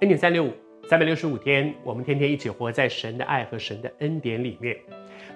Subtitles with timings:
[0.00, 0.52] 恩典三六五，
[0.86, 4.76] 三百六十五天，我们天天一起活在神的爱和神的恩典里面。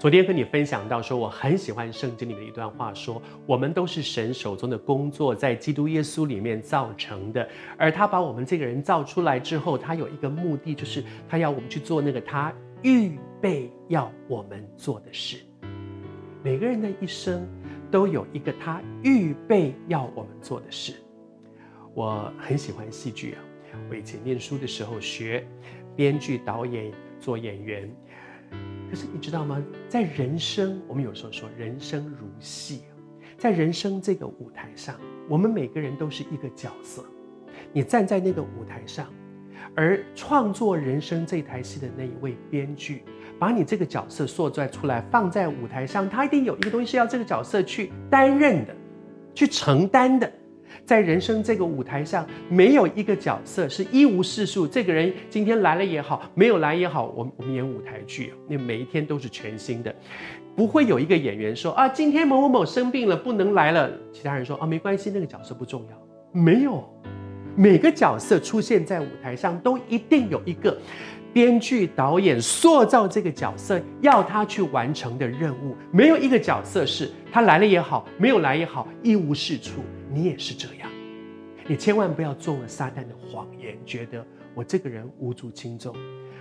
[0.00, 7.48] 昨天和你分享到说，我很喜欢圣经里的一段话，说我们都是神手中的工作，在基督耶稣里面造成的。
[7.76, 12.52] 而他把我们这个人造出来之后，他有一个目的，就是他要我们去做那个他
[12.82, 15.36] 预备要我们做的事。
[16.42, 17.48] 每个人的一生
[17.92, 20.94] 都有一个他预备要我们做的事。
[21.94, 23.38] 我很喜欢戏剧啊，
[23.90, 25.46] 我以前念书的时候学
[25.96, 27.90] 编剧、导演、做演员。
[28.90, 29.62] 可是你知道吗？
[29.88, 32.82] 在人生，我们有时候说人生如戏，
[33.36, 34.94] 在人生这个舞台上，
[35.28, 37.04] 我们每个人都是一个角色。
[37.72, 39.12] 你站在那个舞台上，
[39.74, 43.02] 而创作人生这台戏的那一位编剧，
[43.38, 48.74] 把你这个角色塑造出来，放在舞台上，他一定有一个东西是要这个角色去担任的，
[49.34, 50.32] 去承担的。
[50.84, 54.66] 在人生这个舞台上，没有一个角色是一无是处。
[54.66, 59.94] 这个人今天来了也好，没有来也好，我们我们演舞台剧，那每一天都是全新的，
[60.56, 63.90] 不会有一个演员说啊，今天某某某生病了，不能来了。
[64.12, 65.96] 其他人说啊，没关系，那个角色不重要。
[66.32, 66.88] 没有，
[67.56, 70.76] 每个角色出现在舞台上，都一定有一个
[71.32, 75.76] 编剧、导演塑造这个角色要他去完成的任务。
[75.92, 79.82] 没有一个角色是他来了也好，没有来也好，一无是处。
[80.18, 80.90] 你也是这样，
[81.68, 85.94] 你千万不要中了撒旦的谎言，觉得我这个人无足轻重，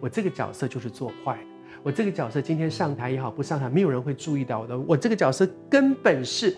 [0.00, 1.46] 我这个角色就是做坏的，
[1.84, 6.56] 我这个角色今天上台也好，不上台，没有人会注意到我的，我这个角色根本是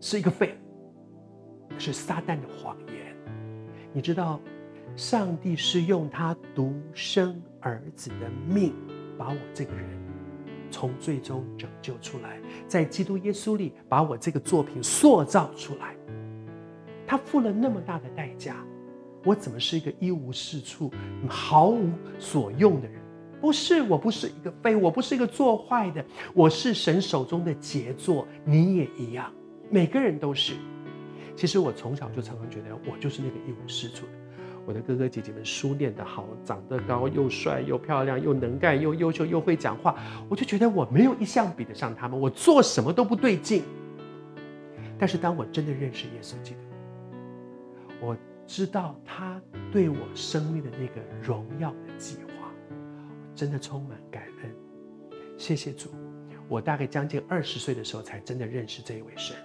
[0.00, 3.14] 是一个废物，是撒旦的谎言。
[3.92, 4.40] 你知道，
[4.96, 8.72] 上帝是用他独生儿子的命，
[9.18, 9.84] 把我这个人。
[10.70, 15.94] 从最终拯救出来，在基督耶稣里把我这个作品塑造出来。
[17.06, 18.56] 他付了那么大的代价，
[19.24, 20.90] 我怎么是一个一无是处、
[21.28, 23.00] 毫无所用的人？
[23.40, 28.26] 不是，我不是一个废，我不是一个做坏的，我是神手中的杰作。
[28.44, 29.30] 你也一样，
[29.70, 30.54] 每个人都是。
[31.36, 34.12] 其实我从小就常常觉得，我就是那个一无是处的。
[34.64, 39.94] 我的哥哥姐姐们书念得好，长得高，又帅又漂亮，又能干又优秀又会讲话，
[40.26, 43.62] 我就觉得我没有一项比得上他们，我做什么都不对劲。
[44.98, 46.60] 但是当我真的认识耶稣基督，
[48.00, 48.16] 我
[48.46, 49.40] 知道他
[49.72, 52.50] 对我生命的那个荣耀的计划，
[53.34, 54.54] 真的充满感恩。
[55.36, 55.90] 谢谢主，
[56.48, 59.36] 我大概将近二十岁的时候才真的认识这一位神，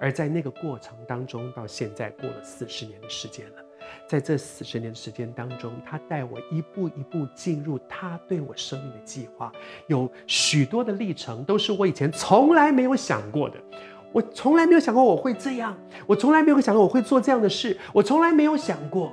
[0.00, 3.56] 而在那个过程当中，到现在过了四十年的时间了。
[4.08, 9.52] 在这四十年的时间当中，他带我一步一步进入他对我生命的计划，
[9.86, 13.58] 有许多的历程都是我以前从来没有想过的。
[14.14, 15.76] 我从来没有想过我会这样，
[16.06, 19.12] 我从来没有想过我会做这样的事，我从来没有想过。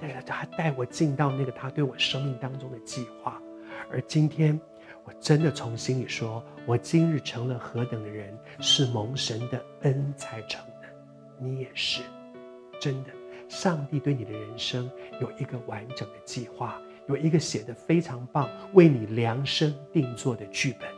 [0.00, 3.42] 但是他带我进到那个他对我生命当中的计划，
[3.90, 4.58] 而今天
[5.04, 10.86] 我真的从心里说，我今日成了何等的人，是蒙神的恩才成的。
[11.40, 12.02] 你也是，
[12.80, 13.10] 真的。
[13.48, 14.88] 上帝对你的人生
[15.20, 20.88] 有一个完整的计划，有一个写的非常棒、为你量身定做的剧本。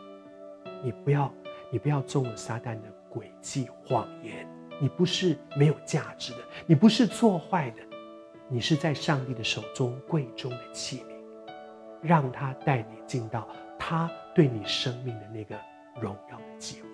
[0.85, 1.33] 你不要，
[1.71, 4.47] 你不要中了撒旦的诡计谎言。
[4.81, 7.83] 你不是没有价值的，你不是做坏的，
[8.49, 11.53] 你是在上帝的手中贵重的器皿，
[12.01, 15.59] 让他带你进到他对你生命的那个
[16.01, 16.89] 荣耀的计划。